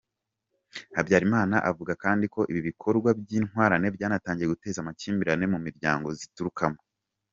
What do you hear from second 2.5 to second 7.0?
ibi bikorwa by’Intwarane byanatangiye guteza amakimbirane mu miryango ziturukamo.